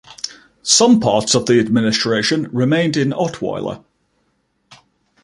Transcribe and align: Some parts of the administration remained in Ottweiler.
Some 0.63 0.99
parts 0.99 1.35
of 1.35 1.45
the 1.45 1.59
administration 1.59 2.49
remained 2.51 2.97
in 2.97 3.11
Ottweiler. 3.13 3.85